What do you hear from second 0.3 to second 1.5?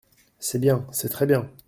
C’est bien… c’est très bien.